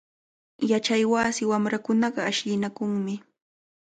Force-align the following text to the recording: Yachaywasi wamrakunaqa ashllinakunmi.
Yachaywasi 0.71 1.43
wamrakunaqa 1.51 2.21
ashllinakunmi. 2.29 3.15